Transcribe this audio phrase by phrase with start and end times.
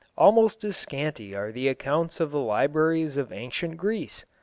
[0.17, 4.25] Almost as scanty are the accounts of the libraries of ancient Greece.